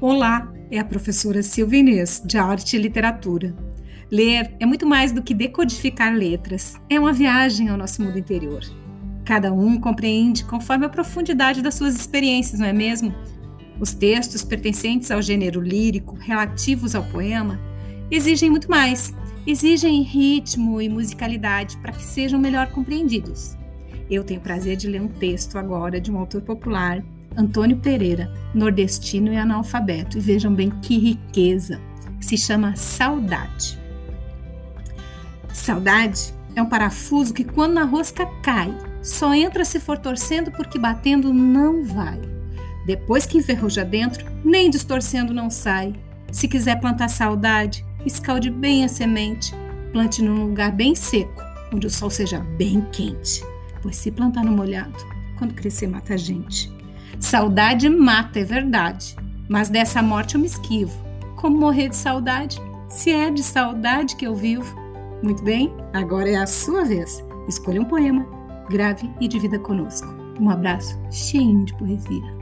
Olá, 0.00 0.48
é 0.70 0.78
a 0.78 0.84
professora 0.84 1.42
Silvia 1.42 1.80
Inês, 1.80 2.22
de 2.24 2.38
Arte 2.38 2.76
e 2.76 2.78
Literatura. 2.80 3.52
Ler 4.08 4.54
é 4.60 4.64
muito 4.64 4.86
mais 4.86 5.10
do 5.10 5.20
que 5.20 5.34
decodificar 5.34 6.14
letras, 6.14 6.76
é 6.88 7.00
uma 7.00 7.12
viagem 7.12 7.68
ao 7.68 7.76
nosso 7.76 8.00
mundo 8.00 8.16
interior. 8.16 8.60
Cada 9.24 9.52
um 9.52 9.76
compreende 9.80 10.44
conforme 10.44 10.86
a 10.86 10.88
profundidade 10.88 11.60
das 11.62 11.74
suas 11.74 11.96
experiências, 11.96 12.60
não 12.60 12.66
é 12.68 12.72
mesmo? 12.72 13.12
Os 13.80 13.92
textos 13.92 14.44
pertencentes 14.44 15.10
ao 15.10 15.20
gênero 15.20 15.60
lírico, 15.60 16.14
relativos 16.14 16.94
ao 16.94 17.02
poema, 17.02 17.58
exigem 18.08 18.48
muito 18.48 18.70
mais, 18.70 19.12
exigem 19.44 20.02
ritmo 20.02 20.80
e 20.80 20.88
musicalidade 20.88 21.76
para 21.78 21.90
que 21.90 22.04
sejam 22.04 22.38
melhor 22.38 22.68
compreendidos. 22.70 23.56
Eu 24.08 24.22
tenho 24.22 24.40
prazer 24.40 24.76
de 24.76 24.86
ler 24.86 25.02
um 25.02 25.08
texto 25.08 25.58
agora 25.58 26.00
de 26.00 26.08
um 26.08 26.18
autor 26.18 26.42
popular 26.42 27.02
Antônio 27.36 27.76
Pereira, 27.76 28.32
nordestino 28.54 29.32
e 29.32 29.36
analfabeto. 29.36 30.18
E 30.18 30.20
vejam 30.20 30.54
bem 30.54 30.70
que 30.82 30.98
riqueza. 30.98 31.80
Se 32.20 32.36
chama 32.36 32.74
saudade. 32.74 33.78
Saudade 35.52 36.34
é 36.54 36.62
um 36.62 36.66
parafuso 36.66 37.32
que, 37.32 37.44
quando 37.44 37.74
na 37.74 37.84
rosca 37.84 38.26
cai, 38.42 38.76
só 39.02 39.32
entra 39.34 39.64
se 39.64 39.78
for 39.78 39.98
torcendo, 39.98 40.50
porque 40.50 40.78
batendo 40.78 41.32
não 41.32 41.84
vai. 41.84 42.20
Depois 42.86 43.26
que 43.26 43.38
enferruja 43.38 43.84
dentro, 43.84 44.26
nem 44.44 44.70
distorcendo 44.70 45.32
não 45.32 45.50
sai. 45.50 45.94
Se 46.32 46.48
quiser 46.48 46.80
plantar 46.80 47.08
saudade, 47.08 47.84
escalde 48.04 48.50
bem 48.50 48.84
a 48.84 48.88
semente, 48.88 49.54
plante 49.92 50.22
num 50.22 50.46
lugar 50.46 50.72
bem 50.72 50.94
seco, 50.94 51.42
onde 51.72 51.86
o 51.86 51.90
sol 51.90 52.10
seja 52.10 52.40
bem 52.56 52.80
quente. 52.92 53.42
Pois 53.82 53.96
se 53.96 54.10
plantar 54.10 54.44
no 54.44 54.52
molhado, 54.52 54.96
quando 55.38 55.54
crescer 55.54 55.86
mata 55.86 56.14
a 56.14 56.16
gente. 56.16 56.77
Saudade 57.18 57.88
mata, 57.88 58.40
é 58.40 58.44
verdade, 58.44 59.16
mas 59.48 59.68
dessa 59.68 60.02
morte 60.02 60.34
eu 60.34 60.40
me 60.40 60.46
esquivo. 60.46 60.96
Como 61.36 61.58
morrer 61.58 61.88
de 61.88 61.96
saudade? 61.96 62.60
Se 62.88 63.10
é 63.10 63.30
de 63.30 63.42
saudade 63.42 64.16
que 64.16 64.26
eu 64.26 64.34
vivo. 64.34 64.74
Muito 65.22 65.42
bem, 65.42 65.72
agora 65.92 66.28
é 66.28 66.36
a 66.36 66.46
sua 66.46 66.84
vez. 66.84 67.22
Escolha 67.48 67.80
um 67.80 67.84
poema, 67.84 68.26
grave 68.70 69.10
e 69.20 69.28
divida 69.28 69.58
conosco. 69.58 70.08
Um 70.40 70.50
abraço 70.50 70.98
cheio 71.10 71.64
de 71.64 71.76
poesia. 71.76 72.37